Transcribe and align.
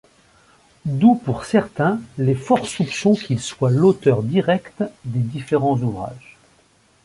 D'où 0.85 1.13
pour 1.13 1.45
certains 1.45 2.01
les 2.17 2.33
forts 2.33 2.65
soupçons 2.65 3.13
qu'il 3.13 3.39
soit 3.39 3.69
l'auteur 3.69 4.23
direct 4.23 4.77
des 5.05 5.19
différents 5.19 5.75
ouvrages. 5.77 6.37